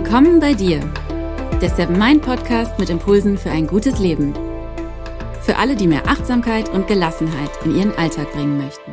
[0.00, 0.78] Willkommen bei dir,
[1.60, 4.32] der Seven Mind Podcast mit Impulsen für ein gutes Leben.
[5.42, 8.92] Für alle, die mehr Achtsamkeit und Gelassenheit in ihren Alltag bringen möchten.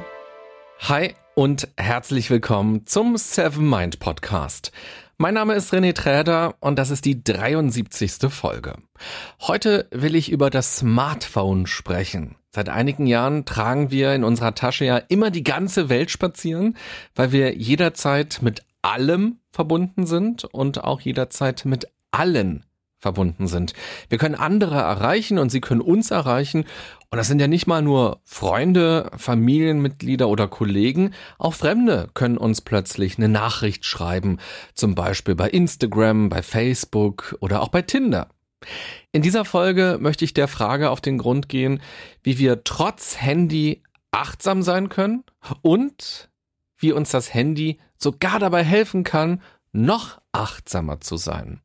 [0.80, 4.72] Hi und herzlich willkommen zum Seven Mind Podcast.
[5.20, 8.12] Mein Name ist René Träder und das ist die 73.
[8.30, 8.74] Folge.
[9.42, 12.36] Heute will ich über das Smartphone sprechen.
[12.50, 16.76] Seit einigen Jahren tragen wir in unserer Tasche ja immer die ganze Welt spazieren,
[17.14, 22.66] weil wir jederzeit mit allem verbunden sind und auch jederzeit mit allen
[23.00, 23.74] verbunden sind.
[24.10, 26.66] Wir können andere erreichen und sie können uns erreichen.
[27.12, 31.14] Und das sind ja nicht mal nur Freunde, Familienmitglieder oder Kollegen.
[31.38, 34.40] Auch Fremde können uns plötzlich eine Nachricht schreiben.
[34.74, 38.30] Zum Beispiel bei Instagram, bei Facebook oder auch bei Tinder.
[39.12, 41.82] In dieser Folge möchte ich der Frage auf den Grund gehen,
[42.24, 45.24] wie wir trotz Handy achtsam sein können
[45.62, 46.30] und
[46.78, 51.62] wie uns das Handy sogar dabei helfen kann, noch achtsamer zu sein.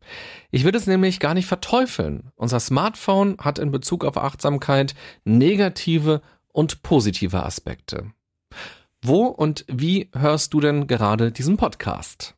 [0.50, 2.32] Ich würde es nämlich gar nicht verteufeln.
[2.36, 6.20] Unser Smartphone hat in Bezug auf Achtsamkeit negative
[6.52, 8.12] und positive Aspekte.
[9.02, 12.34] Wo und wie hörst du denn gerade diesen Podcast?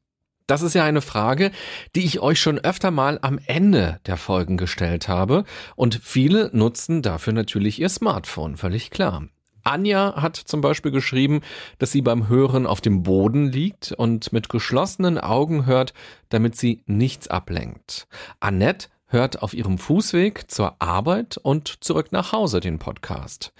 [0.46, 1.50] Das ist ja eine Frage,
[1.94, 5.44] die ich euch schon öfter mal am Ende der Folgen gestellt habe
[5.76, 9.26] und viele nutzen dafür natürlich ihr Smartphone, völlig klar.
[9.64, 11.40] Anja hat zum Beispiel geschrieben,
[11.78, 15.94] dass sie beim Hören auf dem Boden liegt und mit geschlossenen Augen hört,
[16.28, 18.06] damit sie nichts ablenkt.
[18.40, 23.52] Annette hört auf ihrem Fußweg zur Arbeit und zurück nach Hause den Podcast.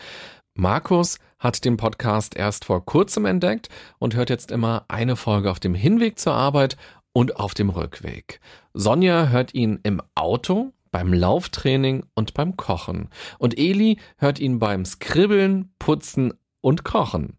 [0.54, 5.60] Markus hat den Podcast erst vor kurzem entdeckt und hört jetzt immer eine Folge auf
[5.60, 6.76] dem Hinweg zur Arbeit
[7.12, 8.40] und auf dem Rückweg.
[8.74, 13.08] Sonja hört ihn im Auto, beim Lauftraining und beim Kochen.
[13.38, 17.38] Und Eli hört ihn beim Skribbeln, Putzen und Kochen.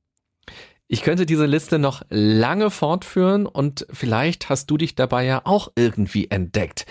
[0.94, 5.72] Ich könnte diese Liste noch lange fortführen und vielleicht hast du dich dabei ja auch
[5.76, 6.86] irgendwie entdeckt.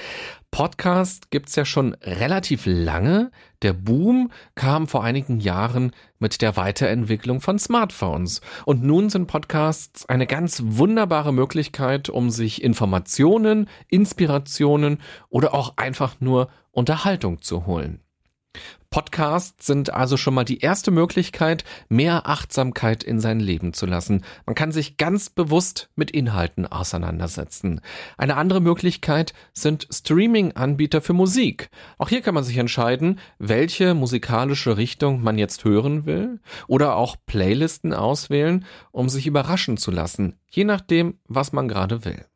[0.51, 3.31] Podcast gibt's ja schon relativ lange.
[3.63, 8.41] Der Boom kam vor einigen Jahren mit der Weiterentwicklung von Smartphones.
[8.65, 14.99] Und nun sind Podcasts eine ganz wunderbare Möglichkeit, um sich Informationen, Inspirationen
[15.29, 18.01] oder auch einfach nur Unterhaltung zu holen.
[18.93, 24.23] Podcasts sind also schon mal die erste Möglichkeit, mehr Achtsamkeit in sein Leben zu lassen.
[24.45, 27.81] Man kann sich ganz bewusst mit Inhalten auseinandersetzen.
[28.19, 31.71] Eine andere Möglichkeit sind Streaming-Anbieter für Musik.
[31.97, 37.17] Auch hier kann man sich entscheiden, welche musikalische Richtung man jetzt hören will oder auch
[37.25, 42.27] Playlisten auswählen, um sich überraschen zu lassen, je nachdem, was man gerade will.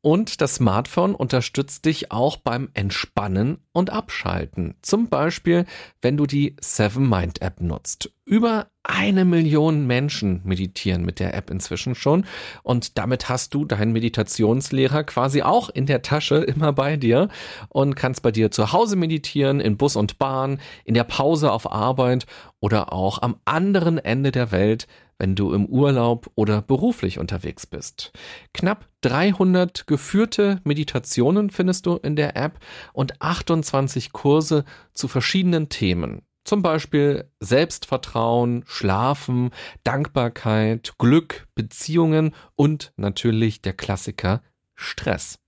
[0.00, 4.76] Und das Smartphone unterstützt dich auch beim Entspannen und Abschalten.
[4.80, 5.66] Zum Beispiel,
[6.00, 8.12] wenn du die Seven Mind App nutzt.
[8.24, 12.26] Über eine Million Menschen meditieren mit der App inzwischen schon.
[12.62, 17.28] Und damit hast du deinen Meditationslehrer quasi auch in der Tasche immer bei dir
[17.68, 21.70] und kannst bei dir zu Hause meditieren, in Bus und Bahn, in der Pause auf
[21.72, 22.26] Arbeit
[22.60, 24.86] oder auch am anderen Ende der Welt
[25.18, 28.12] wenn du im Urlaub oder beruflich unterwegs bist.
[28.54, 32.58] Knapp 300 geführte Meditationen findest du in der App
[32.92, 34.64] und 28 Kurse
[34.94, 36.22] zu verschiedenen Themen.
[36.44, 39.50] Zum Beispiel Selbstvertrauen, Schlafen,
[39.84, 44.42] Dankbarkeit, Glück, Beziehungen und natürlich der Klassiker
[44.74, 45.38] Stress.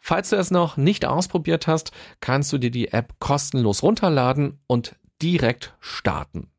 [0.00, 4.96] Falls du es noch nicht ausprobiert hast, kannst du dir die App kostenlos runterladen und
[5.22, 6.50] direkt starten.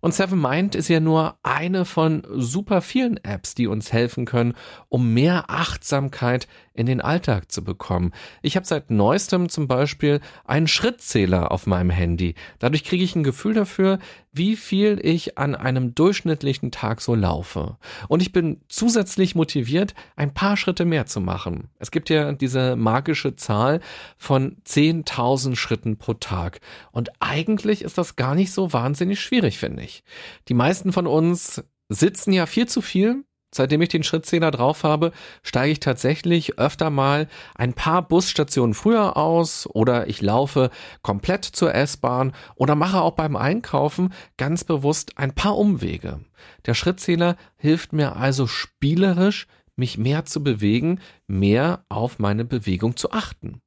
[0.00, 4.54] Und Seven Mind ist ja nur eine von super vielen Apps, die uns helfen können,
[4.88, 6.46] um mehr Achtsamkeit
[6.78, 8.12] in den Alltag zu bekommen.
[8.40, 12.36] Ich habe seit neuestem zum Beispiel einen Schrittzähler auf meinem Handy.
[12.60, 13.98] Dadurch kriege ich ein Gefühl dafür,
[14.32, 17.78] wie viel ich an einem durchschnittlichen Tag so laufe.
[18.06, 21.68] Und ich bin zusätzlich motiviert, ein paar Schritte mehr zu machen.
[21.80, 23.80] Es gibt ja diese magische Zahl
[24.16, 26.60] von 10.000 Schritten pro Tag.
[26.92, 30.04] Und eigentlich ist das gar nicht so wahnsinnig schwierig, finde ich.
[30.46, 33.24] Die meisten von uns sitzen ja viel zu viel
[33.54, 35.12] Seitdem ich den Schrittzähler drauf habe,
[35.42, 40.70] steige ich tatsächlich öfter mal ein paar Busstationen früher aus oder ich laufe
[41.02, 46.20] komplett zur S-Bahn oder mache auch beim Einkaufen ganz bewusst ein paar Umwege.
[46.66, 49.46] Der Schrittzähler hilft mir also spielerisch,
[49.76, 53.62] mich mehr zu bewegen, mehr auf meine Bewegung zu achten.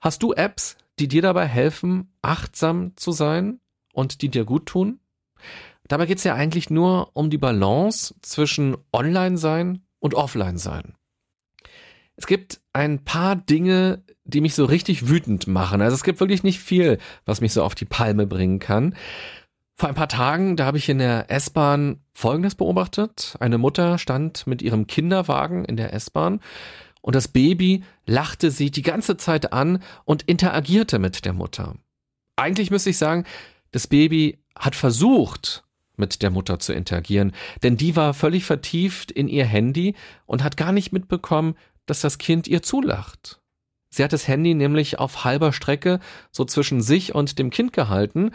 [0.00, 3.60] Hast du Apps, die dir dabei helfen, achtsam zu sein
[3.92, 4.98] und die dir gut tun?
[5.90, 10.94] Dabei geht es ja eigentlich nur um die Balance zwischen Online-Sein und Offline-Sein.
[12.14, 15.82] Es gibt ein paar Dinge, die mich so richtig wütend machen.
[15.82, 18.94] Also es gibt wirklich nicht viel, was mich so auf die Palme bringen kann.
[19.74, 23.36] Vor ein paar Tagen, da habe ich in der S-Bahn Folgendes beobachtet.
[23.40, 26.38] Eine Mutter stand mit ihrem Kinderwagen in der S-Bahn
[27.00, 31.74] und das Baby lachte sie die ganze Zeit an und interagierte mit der Mutter.
[32.36, 33.24] Eigentlich müsste ich sagen,
[33.72, 35.64] das Baby hat versucht,
[36.00, 37.32] mit der Mutter zu interagieren,
[37.62, 39.94] denn die war völlig vertieft in ihr Handy
[40.26, 41.54] und hat gar nicht mitbekommen,
[41.86, 43.40] dass das Kind ihr zulacht.
[43.90, 46.00] Sie hat das Handy nämlich auf halber Strecke
[46.30, 48.30] so zwischen sich und dem Kind gehalten,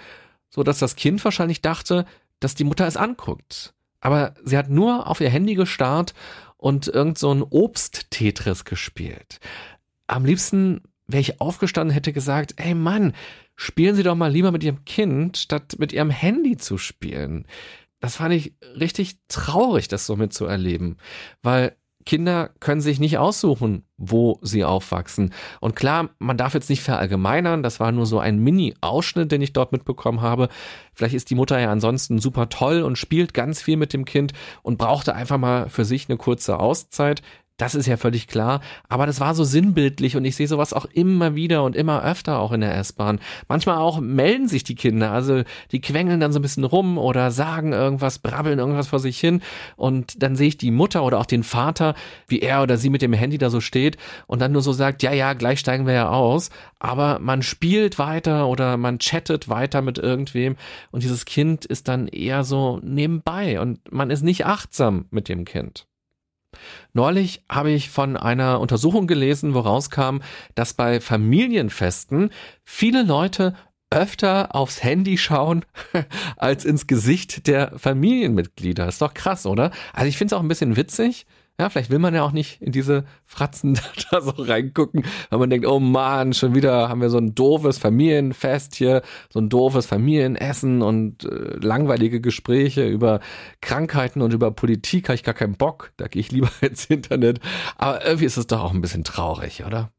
[0.49, 2.05] so dass das Kind wahrscheinlich dachte,
[2.39, 3.73] dass die Mutter es anguckt.
[4.01, 6.13] Aber sie hat nur auf ihr Handy gestarrt
[6.57, 9.39] und irgend so ein Obst-Tetris gespielt.
[10.07, 13.13] Am liebsten wäre ich aufgestanden, hätte gesagt, ey Mann,
[13.55, 17.45] spielen Sie doch mal lieber mit Ihrem Kind, statt mit Ihrem Handy zu spielen.
[17.99, 20.97] Das fand ich richtig traurig, das so mitzuerleben,
[21.41, 21.75] weil
[22.05, 25.33] Kinder können sich nicht aussuchen, wo sie aufwachsen.
[25.59, 29.53] Und klar, man darf jetzt nicht verallgemeinern, das war nur so ein Mini-Ausschnitt, den ich
[29.53, 30.49] dort mitbekommen habe.
[30.93, 34.33] Vielleicht ist die Mutter ja ansonsten super toll und spielt ganz viel mit dem Kind
[34.61, 37.23] und brauchte einfach mal für sich eine kurze Auszeit.
[37.57, 38.59] Das ist ja völlig klar.
[38.89, 42.39] Aber das war so sinnbildlich und ich sehe sowas auch immer wieder und immer öfter
[42.39, 43.19] auch in der S-Bahn.
[43.47, 45.11] Manchmal auch melden sich die Kinder.
[45.11, 49.17] Also die quengeln dann so ein bisschen rum oder sagen irgendwas, brabbeln irgendwas vor sich
[49.21, 49.41] hin.
[49.77, 51.95] Und dann sehe ich die Mutter oder auch den Vater,
[52.27, 53.95] wie er oder sie mit dem Handy da so steht
[54.27, 56.49] und dann nur so sagt, ja, ja, gleich steigen wir ja aus.
[56.79, 60.57] Aber man spielt weiter oder man chattet weiter mit irgendwem
[60.91, 65.45] und dieses Kind ist dann eher so nebenbei und man ist nicht achtsam mit dem
[65.45, 65.87] Kind.
[66.93, 70.21] Neulich habe ich von einer Untersuchung gelesen, woraus kam,
[70.55, 72.31] dass bei Familienfesten
[72.63, 73.55] viele Leute
[73.89, 75.63] öfter aufs Handy schauen
[76.37, 78.87] als ins Gesicht der Familienmitglieder.
[78.87, 79.71] Ist doch krass, oder?
[79.93, 81.25] Also ich finde es auch ein bisschen witzig,
[81.59, 83.79] ja, vielleicht will man ja auch nicht in diese Fratzen
[84.11, 87.77] da so reingucken, weil man denkt, oh man, schon wieder haben wir so ein doofes
[87.77, 93.21] Familienfest hier, so ein doofes Familienessen und äh, langweilige Gespräche über
[93.61, 97.39] Krankheiten und über Politik, habe ich gar keinen Bock, da gehe ich lieber ins Internet.
[97.77, 99.91] Aber irgendwie ist es doch auch ein bisschen traurig, oder?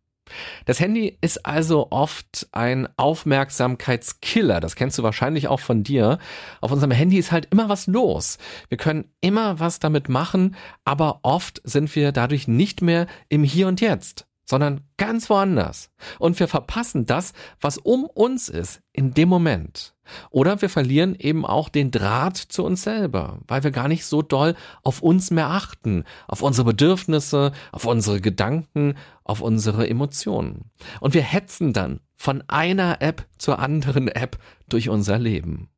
[0.64, 4.61] Das Handy ist also oft ein Aufmerksamkeitskiller.
[4.61, 6.19] Das kennst du wahrscheinlich auch von dir.
[6.61, 8.38] Auf unserem Handy ist halt immer was los.
[8.69, 13.69] Wir können immer was damit machen, aber oft sind wir dadurch nicht mehr im Hier
[13.69, 15.90] und Jetzt sondern ganz woanders.
[16.19, 19.94] Und wir verpassen das, was um uns ist, in dem Moment.
[20.31, 24.22] Oder wir verlieren eben auch den Draht zu uns selber, weil wir gar nicht so
[24.22, 24.54] doll
[24.84, 28.94] auf uns mehr achten, auf unsere Bedürfnisse, auf unsere Gedanken,
[29.25, 30.70] auf unsere Emotionen.
[31.00, 34.38] Und wir hetzen dann von einer App zur anderen App
[34.69, 35.69] durch unser Leben.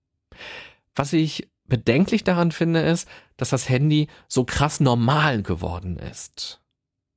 [0.95, 6.61] Was ich bedenklich daran finde, ist, dass das Handy so krass normal geworden ist.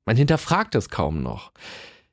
[0.06, 1.52] Man hinterfragt es kaum noch.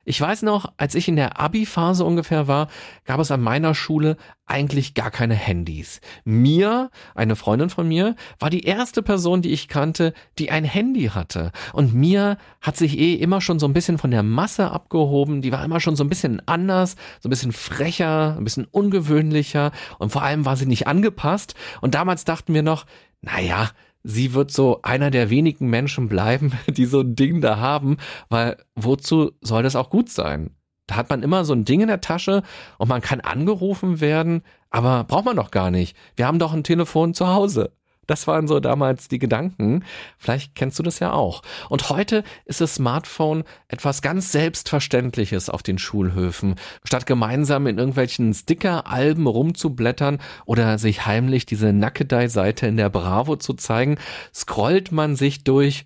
[0.09, 2.67] Ich weiß noch, als ich in der Abi-Phase ungefähr war,
[3.05, 6.01] gab es an meiner Schule eigentlich gar keine Handys.
[6.23, 11.09] Mir, eine Freundin von mir, war die erste Person, die ich kannte, die ein Handy
[11.13, 11.51] hatte.
[11.73, 15.43] Und mir hat sich eh immer schon so ein bisschen von der Masse abgehoben.
[15.43, 19.71] Die war immer schon so ein bisschen anders, so ein bisschen frecher, ein bisschen ungewöhnlicher.
[19.99, 21.53] Und vor allem war sie nicht angepasst.
[21.81, 22.87] Und damals dachten wir noch,
[23.21, 23.69] naja,
[24.09, 27.97] sie wird so einer der wenigen Menschen bleiben, die so ein Ding da haben,
[28.29, 30.55] weil wozu soll das auch gut sein?
[30.87, 32.41] Da hat man immer so ein Ding in der Tasche
[32.79, 35.95] und man kann angerufen werden, aber braucht man doch gar nicht.
[36.15, 37.71] Wir haben doch ein Telefon zu Hause.
[38.09, 39.83] Das waren so damals die Gedanken.
[40.17, 41.43] Vielleicht kennst du das ja auch.
[41.69, 46.55] Und heute ist das Smartphone etwas ganz Selbstverständliches auf den Schulhöfen.
[46.83, 53.53] Statt gemeinsam in irgendwelchen Sticker-Alben rumzublättern oder sich heimlich diese Nackedei-Seite in der Bravo zu
[53.53, 53.99] zeigen,
[54.33, 55.85] scrollt man sich durch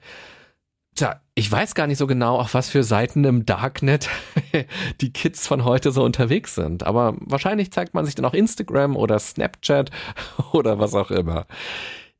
[0.96, 4.10] Tja, ich weiß gar nicht so genau, auf was für Seiten im Darknet
[5.02, 6.84] die Kids von heute so unterwegs sind.
[6.84, 9.90] Aber wahrscheinlich zeigt man sich dann auch Instagram oder Snapchat
[10.54, 11.48] oder was auch immer.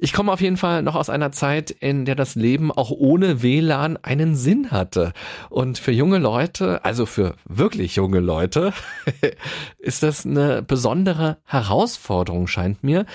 [0.04, 3.42] Ich komme auf jeden Fall noch aus einer Zeit, in der das Leben auch ohne
[3.42, 5.14] WLAN einen Sinn hatte.
[5.50, 8.74] Und für junge Leute, also für wirklich junge Leute,
[9.78, 13.06] ist das eine besondere Herausforderung, scheint mir,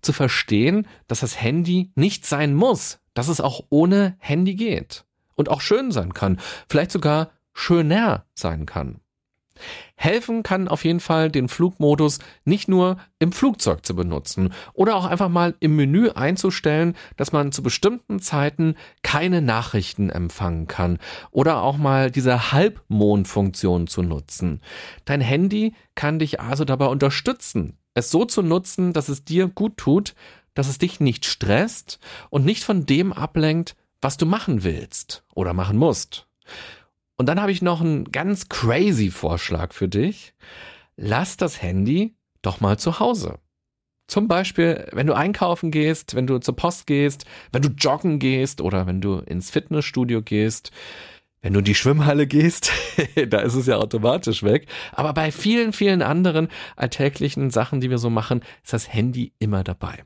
[0.00, 5.50] zu verstehen, dass das Handy nicht sein muss, dass es auch ohne Handy geht und
[5.50, 9.02] auch schön sein kann, vielleicht sogar schöner sein kann.
[10.00, 15.04] Helfen kann auf jeden Fall den Flugmodus nicht nur im Flugzeug zu benutzen oder auch
[15.04, 20.98] einfach mal im Menü einzustellen, dass man zu bestimmten Zeiten keine Nachrichten empfangen kann
[21.32, 24.60] oder auch mal diese Halbmondfunktion zu nutzen.
[25.04, 29.76] Dein Handy kann dich also dabei unterstützen, es so zu nutzen, dass es dir gut
[29.78, 30.14] tut,
[30.54, 31.98] dass es dich nicht stresst
[32.30, 36.28] und nicht von dem ablenkt, was du machen willst oder machen musst.
[37.18, 40.34] Und dann habe ich noch einen ganz crazy Vorschlag für dich.
[40.96, 43.40] Lass das Handy doch mal zu Hause.
[44.06, 48.60] Zum Beispiel, wenn du einkaufen gehst, wenn du zur Post gehst, wenn du joggen gehst
[48.60, 50.70] oder wenn du ins Fitnessstudio gehst.
[51.42, 52.72] Wenn du in die Schwimmhalle gehst,
[53.28, 54.66] da ist es ja automatisch weg.
[54.92, 59.62] Aber bei vielen, vielen anderen alltäglichen Sachen, die wir so machen, ist das Handy immer
[59.62, 60.04] dabei.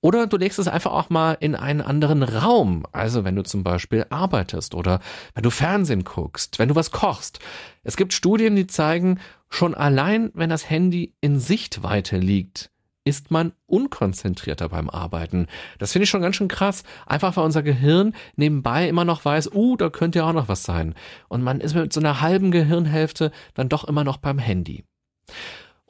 [0.00, 2.84] Oder du legst es einfach auch mal in einen anderen Raum.
[2.92, 5.00] Also wenn du zum Beispiel arbeitest oder
[5.34, 7.38] wenn du Fernsehen guckst, wenn du was kochst.
[7.82, 12.70] Es gibt Studien, die zeigen, schon allein, wenn das Handy in Sichtweite liegt,
[13.04, 15.46] ist man unkonzentrierter beim Arbeiten.
[15.78, 16.84] Das finde ich schon ganz schön krass.
[17.06, 20.64] Einfach weil unser Gehirn nebenbei immer noch weiß, uh, da könnte ja auch noch was
[20.64, 20.94] sein.
[21.28, 24.84] Und man ist mit so einer halben Gehirnhälfte dann doch immer noch beim Handy.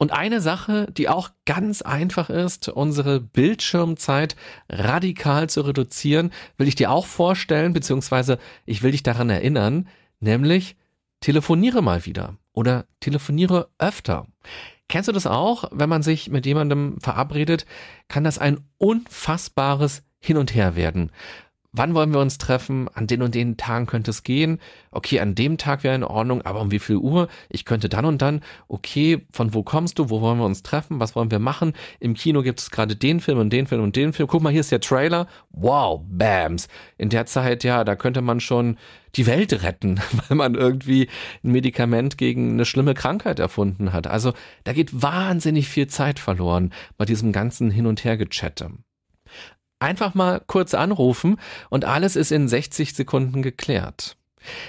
[0.01, 4.35] Und eine Sache, die auch ganz einfach ist, unsere Bildschirmzeit
[4.67, 9.87] radikal zu reduzieren, will ich dir auch vorstellen, beziehungsweise ich will dich daran erinnern,
[10.19, 10.75] nämlich
[11.19, 14.25] telefoniere mal wieder oder telefoniere öfter.
[14.89, 15.65] Kennst du das auch?
[15.71, 17.67] Wenn man sich mit jemandem verabredet,
[18.07, 21.11] kann das ein unfassbares Hin und Her werden.
[21.73, 22.89] Wann wollen wir uns treffen?
[22.93, 24.59] An den und den Tagen könnte es gehen.
[24.91, 27.29] Okay, an dem Tag wäre in Ordnung, aber um wie viel Uhr?
[27.47, 28.41] Ich könnte dann und dann.
[28.67, 30.09] Okay, von wo kommst du?
[30.09, 30.99] Wo wollen wir uns treffen?
[30.99, 31.71] Was wollen wir machen?
[32.01, 34.27] Im Kino gibt es gerade den Film und den Film und den Film.
[34.27, 35.27] Guck mal, hier ist der Trailer.
[35.51, 36.67] Wow, Bams.
[36.97, 38.77] In der Zeit, ja, da könnte man schon
[39.15, 41.07] die Welt retten, weil man irgendwie
[41.41, 44.07] ein Medikament gegen eine schlimme Krankheit erfunden hat.
[44.07, 44.33] Also
[44.65, 48.71] da geht wahnsinnig viel Zeit verloren bei diesem ganzen Hin- und Hergechatte.
[49.81, 51.37] Einfach mal kurz anrufen
[51.71, 54.15] und alles ist in 60 Sekunden geklärt.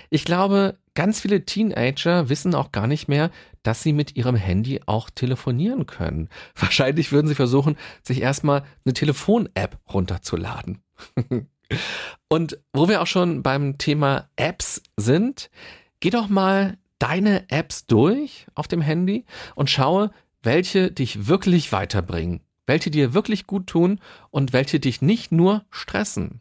[0.09, 3.31] Ich glaube, ganz viele Teenager wissen auch gar nicht mehr,
[3.63, 6.31] dass sie mit ihrem Handy auch telefonieren können.
[6.55, 10.83] Wahrscheinlich würden sie versuchen, sich erstmal eine Telefon-App runterzuladen.
[12.31, 15.51] und wo wir auch schon beim Thema Apps sind,
[16.01, 19.27] geh doch mal deine Apps durch auf dem Handy
[19.57, 20.11] und schaue,
[20.43, 24.01] welche dich wirklich weiterbringen welche dir wirklich gut tun
[24.31, 26.41] und welche dich nicht nur stressen.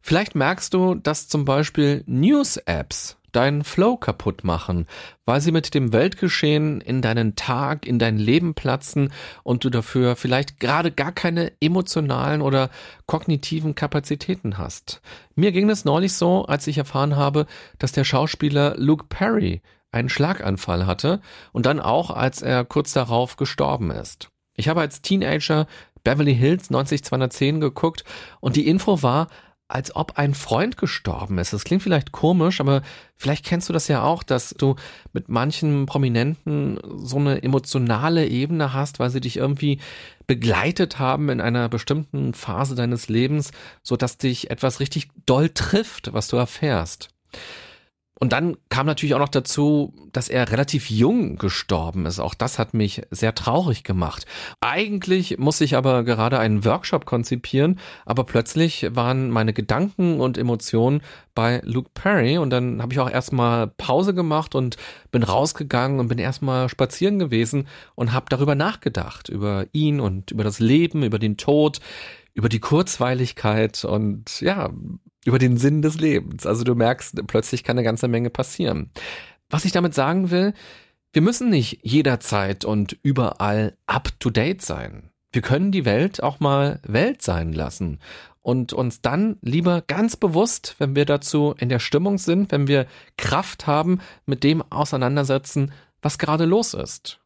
[0.00, 4.86] Vielleicht merkst du, dass zum Beispiel News-Apps deinen Flow kaputt machen,
[5.24, 10.16] weil sie mit dem Weltgeschehen in deinen Tag, in dein Leben platzen und du dafür
[10.16, 12.70] vielleicht gerade gar keine emotionalen oder
[13.06, 15.00] kognitiven Kapazitäten hast.
[15.34, 17.46] Mir ging es neulich so, als ich erfahren habe,
[17.78, 21.20] dass der Schauspieler Luke Perry einen Schlaganfall hatte
[21.52, 24.28] und dann auch, als er kurz darauf gestorben ist.
[24.56, 25.66] Ich habe als Teenager
[26.04, 28.04] Beverly Hills 90210 geguckt
[28.40, 29.28] und die Info war,
[29.66, 31.52] als ob ein Freund gestorben ist.
[31.52, 32.82] Das klingt vielleicht komisch, aber
[33.16, 34.76] vielleicht kennst du das ja auch, dass du
[35.12, 39.80] mit manchen Prominenten so eine emotionale Ebene hast, weil sie dich irgendwie
[40.26, 46.12] begleitet haben in einer bestimmten Phase deines Lebens, so dass dich etwas richtig doll trifft,
[46.12, 47.08] was du erfährst.
[48.20, 52.20] Und dann kam natürlich auch noch dazu, dass er relativ jung gestorben ist.
[52.20, 54.24] Auch das hat mich sehr traurig gemacht.
[54.60, 61.02] Eigentlich muss ich aber gerade einen Workshop konzipieren, aber plötzlich waren meine Gedanken und Emotionen
[61.34, 64.76] bei Luke Perry und dann habe ich auch erstmal Pause gemacht und
[65.10, 67.66] bin rausgegangen und bin erstmal spazieren gewesen
[67.96, 71.80] und habe darüber nachgedacht, über ihn und über das Leben, über den Tod,
[72.34, 74.70] über die Kurzweiligkeit und ja,
[75.24, 76.46] über den Sinn des Lebens.
[76.46, 78.90] Also du merkst, plötzlich kann eine ganze Menge passieren.
[79.48, 80.52] Was ich damit sagen will,
[81.12, 85.10] wir müssen nicht jederzeit und überall up to date sein.
[85.32, 88.00] Wir können die Welt auch mal Welt sein lassen
[88.40, 92.86] und uns dann lieber ganz bewusst, wenn wir dazu in der Stimmung sind, wenn wir
[93.16, 95.72] Kraft haben, mit dem auseinandersetzen,
[96.02, 97.20] was gerade los ist.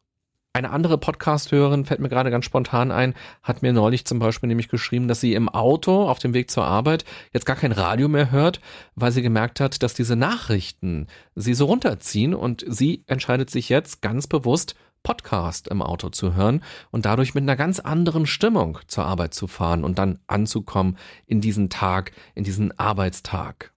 [0.51, 3.13] Eine andere Podcast-Hörerin fällt mir gerade ganz spontan ein,
[3.43, 6.65] hat mir neulich zum Beispiel nämlich geschrieben, dass sie im Auto auf dem Weg zur
[6.65, 8.59] Arbeit jetzt gar kein Radio mehr hört,
[8.95, 14.01] weil sie gemerkt hat, dass diese Nachrichten sie so runterziehen und sie entscheidet sich jetzt
[14.01, 19.05] ganz bewusst, Podcast im Auto zu hören und dadurch mit einer ganz anderen Stimmung zur
[19.05, 23.71] Arbeit zu fahren und dann anzukommen in diesen Tag, in diesen Arbeitstag.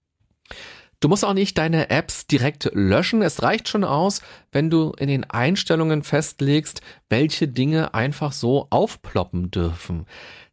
[1.03, 3.21] Du musst auch nicht deine Apps direkt löschen.
[3.23, 4.21] Es reicht schon aus,
[4.53, 6.79] wenn du in den Einstellungen festlegst,
[7.09, 10.05] welche Dinge einfach so aufploppen dürfen.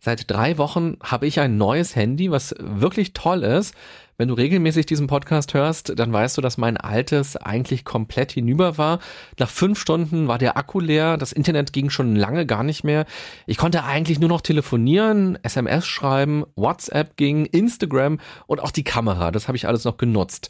[0.02, 3.74] Seit drei Wochen habe ich ein neues Handy, was wirklich toll ist.
[4.16, 8.78] Wenn du regelmäßig diesen Podcast hörst, dann weißt du, dass mein altes eigentlich komplett hinüber
[8.78, 8.98] war.
[9.38, 13.04] Nach fünf Stunden war der Akku leer, das Internet ging schon lange gar nicht mehr.
[13.46, 19.30] Ich konnte eigentlich nur noch telefonieren, SMS schreiben, WhatsApp ging, Instagram und auch die Kamera,
[19.30, 20.48] das habe ich alles noch genutzt.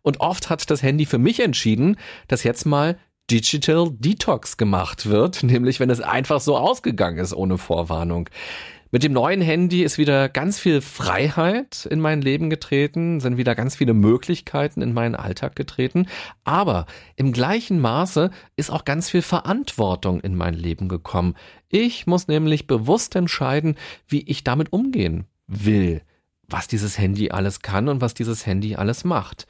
[0.00, 2.98] Und oft hat das Handy für mich entschieden, dass jetzt mal
[3.32, 8.28] Digital Detox gemacht wird, nämlich wenn es einfach so ausgegangen ist ohne Vorwarnung.
[8.90, 13.54] Mit dem neuen Handy ist wieder ganz viel Freiheit in mein Leben getreten, sind wieder
[13.54, 16.08] ganz viele Möglichkeiten in meinen Alltag getreten,
[16.44, 16.84] aber
[17.16, 21.34] im gleichen Maße ist auch ganz viel Verantwortung in mein Leben gekommen.
[21.70, 23.76] Ich muss nämlich bewusst entscheiden,
[24.08, 26.02] wie ich damit umgehen will
[26.52, 29.46] was dieses Handy alles kann und was dieses Handy alles macht.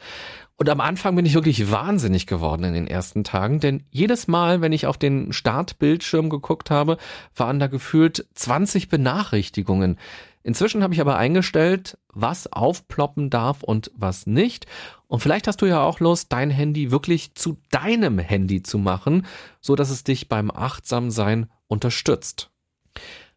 [0.62, 4.60] Und am Anfang bin ich wirklich wahnsinnig geworden in den ersten Tagen, denn jedes Mal,
[4.60, 6.98] wenn ich auf den Startbildschirm geguckt habe,
[7.34, 9.98] waren da gefühlt 20 Benachrichtigungen.
[10.44, 14.66] Inzwischen habe ich aber eingestellt, was aufploppen darf und was nicht.
[15.08, 19.26] Und vielleicht hast du ja auch Lust, dein Handy wirklich zu deinem Handy zu machen,
[19.60, 22.50] so dass es dich beim Achtsamsein unterstützt.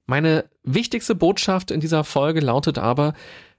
[0.06, 3.16] Meine wichtigste Botschaft in dieser Folge lautet aber,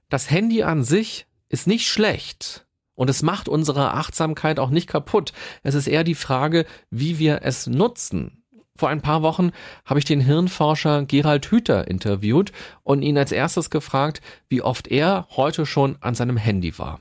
[0.07, 2.63] das Handy an sich ist nicht schlecht.
[2.97, 5.31] Und es macht unsere Achtsamkeit auch nicht kaputt.
[5.61, 8.43] Es ist eher die Frage, wie wir es nutzen.
[8.75, 9.51] Vor ein paar Wochen
[9.85, 12.51] habe ich den Hirnforscher Gerald Hüther interviewt
[12.81, 16.99] und ihn als erstes gefragt, wie oft er heute schon an seinem Handy war.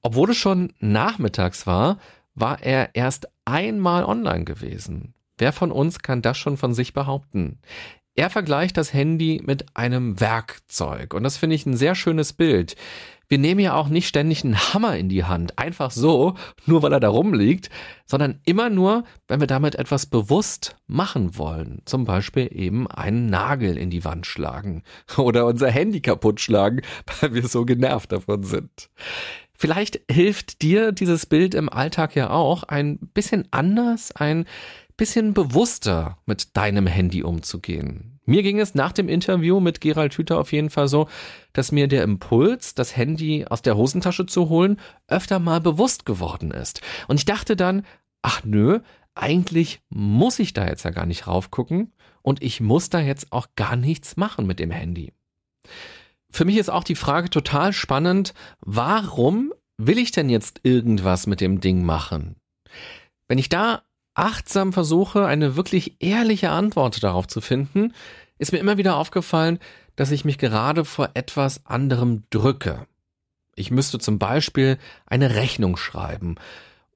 [0.00, 1.98] Obwohl es schon nachmittags war,
[2.34, 5.12] war er erst einmal online gewesen.
[5.36, 7.58] Wer von uns kann das schon von sich behaupten?
[8.14, 12.74] Er vergleicht das Handy mit einem Werkzeug und das finde ich ein sehr schönes Bild.
[13.30, 16.34] Wir nehmen ja auch nicht ständig einen Hammer in die Hand, einfach so,
[16.66, 17.70] nur weil er da rumliegt,
[18.04, 21.80] sondern immer nur, wenn wir damit etwas bewusst machen wollen.
[21.84, 24.82] Zum Beispiel eben einen Nagel in die Wand schlagen
[25.16, 26.82] oder unser Handy kaputt schlagen,
[27.20, 28.90] weil wir so genervt davon sind.
[29.54, 34.44] Vielleicht hilft dir dieses Bild im Alltag ja auch, ein bisschen anders, ein
[34.96, 38.18] bisschen bewusster mit deinem Handy umzugehen.
[38.30, 41.08] Mir ging es nach dem Interview mit Gerald Hüther auf jeden Fall so,
[41.52, 46.52] dass mir der Impuls, das Handy aus der Hosentasche zu holen, öfter mal bewusst geworden
[46.52, 46.80] ist.
[47.08, 47.84] Und ich dachte dann,
[48.22, 48.78] ach nö,
[49.16, 53.48] eigentlich muss ich da jetzt ja gar nicht raufgucken und ich muss da jetzt auch
[53.56, 55.12] gar nichts machen mit dem Handy.
[56.30, 61.40] Für mich ist auch die Frage total spannend, warum will ich denn jetzt irgendwas mit
[61.40, 62.36] dem Ding machen?
[63.26, 63.82] Wenn ich da
[64.14, 67.94] achtsam versuche, eine wirklich ehrliche Antwort darauf zu finden,
[68.40, 69.58] ist mir immer wieder aufgefallen,
[69.96, 72.86] dass ich mich gerade vor etwas anderem drücke.
[73.54, 76.36] Ich müsste zum Beispiel eine Rechnung schreiben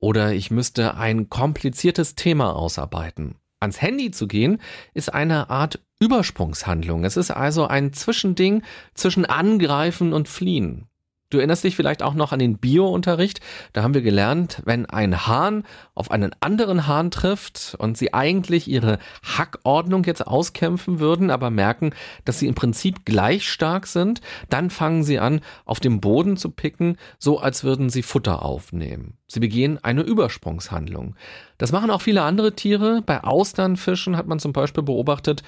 [0.00, 3.36] oder ich müsste ein kompliziertes Thema ausarbeiten.
[3.60, 4.58] Ans Handy zu gehen
[4.94, 7.04] ist eine Art Übersprungshandlung.
[7.04, 8.62] Es ist also ein Zwischending
[8.94, 10.86] zwischen Angreifen und Fliehen.
[11.30, 13.40] Du erinnerst dich vielleicht auch noch an den Bio-Unterricht.
[13.72, 18.68] Da haben wir gelernt, wenn ein Hahn auf einen anderen Hahn trifft und sie eigentlich
[18.68, 21.92] ihre Hackordnung jetzt auskämpfen würden, aber merken,
[22.24, 26.50] dass sie im Prinzip gleich stark sind, dann fangen sie an, auf dem Boden zu
[26.50, 29.16] picken, so als würden sie Futter aufnehmen.
[29.26, 31.16] Sie begehen eine Übersprungshandlung.
[31.58, 33.02] Das machen auch viele andere Tiere.
[33.04, 35.42] Bei Austernfischen hat man zum Beispiel beobachtet,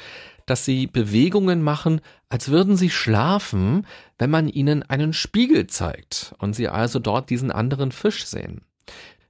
[0.46, 3.86] dass sie Bewegungen machen, als würden sie schlafen,
[4.18, 8.62] wenn man ihnen einen Spiegel zeigt und sie also dort diesen anderen Fisch sehen.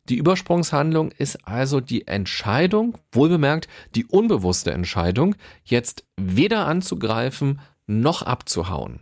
[0.08, 9.00] Die Übersprungshandlung ist also die Entscheidung, wohlbemerkt die unbewusste Entscheidung, jetzt weder anzugreifen noch abzuhauen.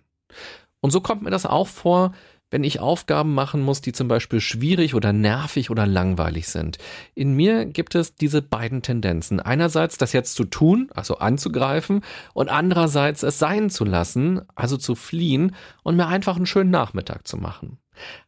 [0.81, 2.14] Und so kommt mir das auch vor,
[2.55, 6.79] wenn ich Aufgaben machen muss, die zum Beispiel schwierig oder nervig oder langweilig sind.
[7.17, 9.40] In mir gibt es diese beiden Tendenzen.
[9.40, 14.95] Einerseits das jetzt zu tun, also anzugreifen, und andererseits es sein zu lassen, also zu
[14.95, 17.79] fliehen und mir einfach einen schönen Nachmittag zu machen.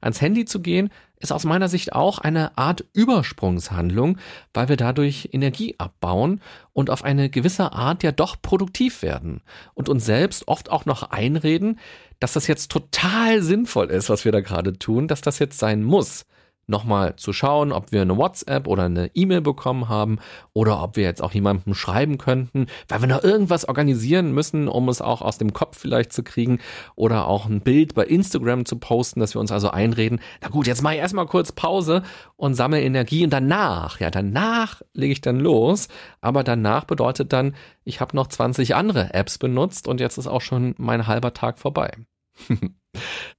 [0.00, 4.18] Ans Handy zu gehen, ist aus meiner Sicht auch eine Art Übersprungshandlung,
[4.52, 9.40] weil wir dadurch Energie abbauen und auf eine gewisse Art ja doch produktiv werden
[9.74, 11.78] und uns selbst oft auch noch einreden,
[12.20, 15.82] dass das jetzt total sinnvoll ist, was wir da gerade tun, dass das jetzt sein
[15.82, 16.24] muss
[16.66, 20.18] nochmal zu schauen, ob wir eine WhatsApp oder eine E-Mail bekommen haben
[20.52, 24.88] oder ob wir jetzt auch jemandem schreiben könnten, weil wir noch irgendwas organisieren müssen, um
[24.88, 26.58] es auch aus dem Kopf vielleicht zu kriegen
[26.96, 30.66] oder auch ein Bild bei Instagram zu posten, dass wir uns also einreden, na gut,
[30.66, 32.02] jetzt mache ich erstmal kurz Pause
[32.36, 35.88] und sammle Energie und danach, ja, danach lege ich dann los,
[36.20, 40.40] aber danach bedeutet dann, ich habe noch 20 andere Apps benutzt und jetzt ist auch
[40.40, 41.92] schon mein halber Tag vorbei.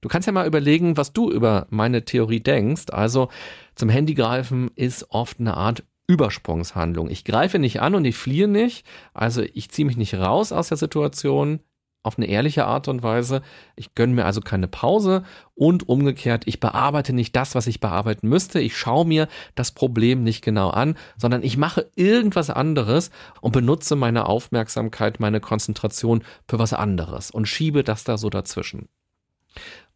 [0.00, 2.86] Du kannst ja mal überlegen, was du über meine Theorie denkst.
[2.90, 3.28] Also
[3.74, 7.10] zum Handy greifen ist oft eine Art Übersprungshandlung.
[7.10, 8.86] Ich greife nicht an und ich fliehe nicht.
[9.12, 11.60] Also ich ziehe mich nicht raus aus der Situation
[12.02, 13.42] auf eine ehrliche Art und Weise.
[13.76, 18.28] Ich gönne mir also keine Pause und umgekehrt, ich bearbeite nicht das, was ich bearbeiten
[18.28, 18.60] müsste.
[18.60, 23.96] Ich schaue mir das Problem nicht genau an, sondern ich mache irgendwas anderes und benutze
[23.96, 28.88] meine Aufmerksamkeit, meine Konzentration für was anderes und schiebe das da so dazwischen.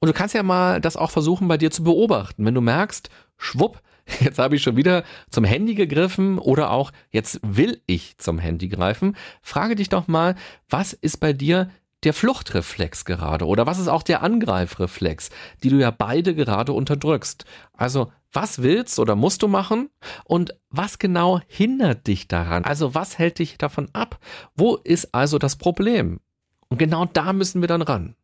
[0.00, 2.44] Und du kannst ja mal das auch versuchen bei dir zu beobachten.
[2.44, 3.80] Wenn du merkst, schwupp,
[4.20, 8.68] jetzt habe ich schon wieder zum Handy gegriffen oder auch jetzt will ich zum Handy
[8.68, 10.34] greifen, frage dich doch mal,
[10.68, 11.70] was ist bei dir
[12.04, 15.30] der Fluchtreflex gerade oder was ist auch der Angreifreflex,
[15.62, 17.44] die du ja beide gerade unterdrückst.
[17.72, 19.90] Also was willst oder musst du machen
[20.24, 22.64] und was genau hindert dich daran?
[22.64, 24.18] Also was hält dich davon ab?
[24.56, 26.20] Wo ist also das Problem?
[26.68, 28.16] Und genau da müssen wir dann ran.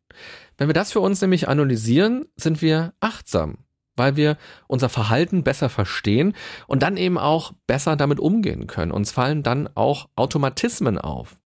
[0.57, 3.59] Wenn wir das für uns nämlich analysieren, sind wir achtsam,
[3.95, 4.37] weil wir
[4.67, 6.33] unser Verhalten besser verstehen
[6.67, 8.91] und dann eben auch besser damit umgehen können.
[8.91, 11.38] Uns fallen dann auch Automatismen auf.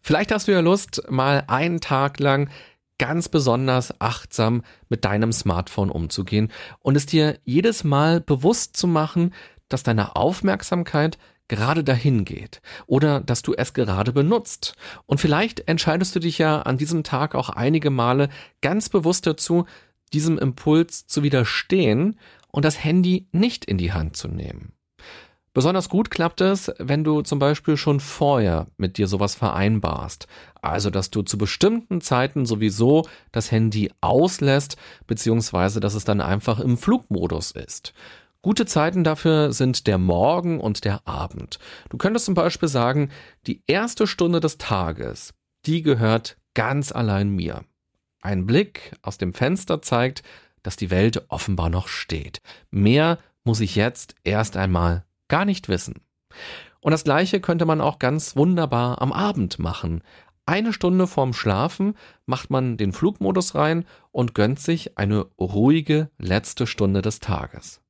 [0.00, 2.50] Vielleicht hast du ja Lust, mal einen Tag lang
[2.98, 9.32] ganz besonders achtsam mit deinem Smartphone umzugehen und es dir jedes Mal bewusst zu machen,
[9.68, 14.74] dass deine Aufmerksamkeit gerade dahin geht oder dass du es gerade benutzt.
[15.06, 18.28] Und vielleicht entscheidest du dich ja an diesem Tag auch einige Male
[18.60, 19.64] ganz bewusst dazu,
[20.12, 22.18] diesem Impuls zu widerstehen
[22.50, 24.72] und das Handy nicht in die Hand zu nehmen.
[25.54, 30.26] Besonders gut klappt es, wenn du zum Beispiel schon vorher mit dir sowas vereinbarst.
[30.60, 36.60] Also, dass du zu bestimmten Zeiten sowieso das Handy auslässt, beziehungsweise dass es dann einfach
[36.60, 37.92] im Flugmodus ist.
[38.40, 41.58] Gute Zeiten dafür sind der Morgen und der Abend.
[41.88, 43.10] Du könntest zum Beispiel sagen,
[43.46, 45.34] die erste Stunde des Tages,
[45.66, 47.64] die gehört ganz allein mir.
[48.20, 50.22] Ein Blick aus dem Fenster zeigt,
[50.62, 52.40] dass die Welt offenbar noch steht.
[52.70, 56.02] Mehr muss ich jetzt erst einmal gar nicht wissen.
[56.80, 60.02] Und das gleiche könnte man auch ganz wunderbar am Abend machen.
[60.46, 66.66] Eine Stunde vorm Schlafen macht man den Flugmodus rein und gönnt sich eine ruhige letzte
[66.66, 67.82] Stunde des Tages.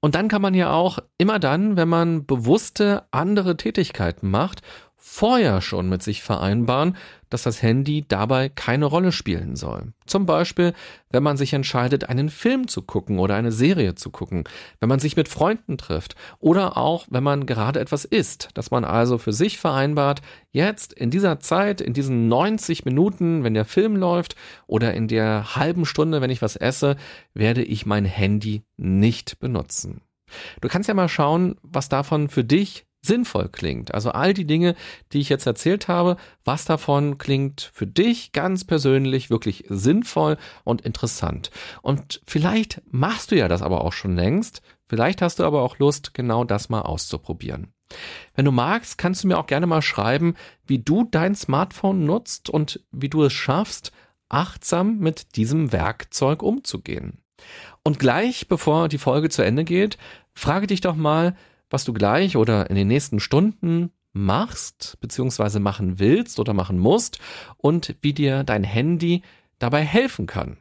[0.00, 4.62] Und dann kann man ja auch immer dann, wenn man bewusste andere Tätigkeiten macht,
[5.00, 6.96] vorher schon mit sich vereinbaren,
[7.30, 9.94] dass das Handy dabei keine Rolle spielen soll.
[10.04, 10.74] Zum Beispiel,
[11.10, 14.44] wenn man sich entscheidet, einen Film zu gucken oder eine Serie zu gucken,
[14.78, 18.84] wenn man sich mit Freunden trifft oder auch, wenn man gerade etwas isst, dass man
[18.84, 20.20] also für sich vereinbart,
[20.52, 24.36] jetzt in dieser Zeit, in diesen 90 Minuten, wenn der Film läuft
[24.66, 26.96] oder in der halben Stunde, wenn ich was esse,
[27.32, 30.02] werde ich mein Handy nicht benutzen.
[30.60, 33.94] Du kannst ja mal schauen, was davon für dich sinnvoll klingt.
[33.94, 34.74] Also all die Dinge,
[35.12, 40.82] die ich jetzt erzählt habe, was davon klingt für dich ganz persönlich wirklich sinnvoll und
[40.82, 41.50] interessant.
[41.82, 44.62] Und vielleicht machst du ja das aber auch schon längst.
[44.86, 47.72] Vielleicht hast du aber auch Lust, genau das mal auszuprobieren.
[48.34, 50.34] Wenn du magst, kannst du mir auch gerne mal schreiben,
[50.66, 53.92] wie du dein Smartphone nutzt und wie du es schaffst,
[54.28, 57.18] achtsam mit diesem Werkzeug umzugehen.
[57.82, 59.98] Und gleich, bevor die Folge zu Ende geht,
[60.34, 61.36] frage dich doch mal,
[61.70, 67.18] was du gleich oder in den nächsten Stunden machst, beziehungsweise machen willst oder machen musst
[67.56, 69.22] und wie dir dein Handy
[69.58, 70.58] dabei helfen kann.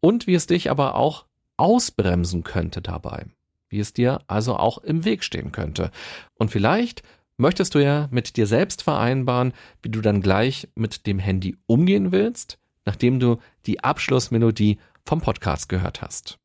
[0.00, 3.26] Und wie es dich aber auch ausbremsen könnte dabei.
[3.68, 5.90] Wie es dir also auch im Weg stehen könnte.
[6.34, 7.02] Und vielleicht
[7.36, 12.12] möchtest du ja mit dir selbst vereinbaren, wie du dann gleich mit dem Handy umgehen
[12.12, 16.38] willst, nachdem du die Abschlussmelodie vom Podcast gehört hast.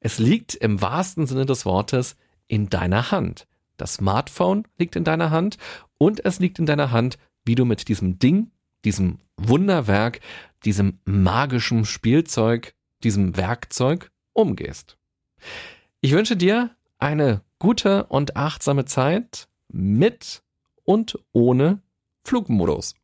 [0.00, 2.16] Es liegt im wahrsten Sinne des Wortes
[2.50, 3.46] in deiner Hand.
[3.76, 5.56] Das Smartphone liegt in deiner Hand
[5.96, 8.50] und es liegt in deiner Hand, wie du mit diesem Ding,
[8.84, 10.20] diesem Wunderwerk,
[10.64, 14.98] diesem magischen Spielzeug, diesem Werkzeug umgehst.
[16.00, 20.42] Ich wünsche dir eine gute und achtsame Zeit mit
[20.84, 21.80] und ohne
[22.24, 22.94] Flugmodus.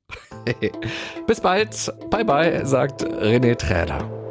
[1.26, 1.92] Bis bald.
[2.10, 4.25] Bye bye, sagt René Träder.